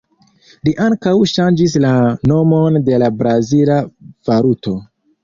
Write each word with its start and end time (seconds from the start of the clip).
Li 0.67 0.71
ankaŭ 0.85 1.11
ŝanĝis 1.31 1.75
la 1.83 1.91
nomon 2.31 2.79
de 2.87 2.97
la 3.05 3.11
brazila 3.21 3.77
valuto. 4.31 4.75